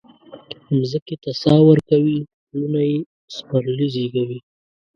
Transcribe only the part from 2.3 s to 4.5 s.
پلونه یي سپرلي زیږوي